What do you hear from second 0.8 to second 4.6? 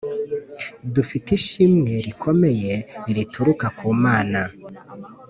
Dufite ishimwe rikomeye rituruka ku Mana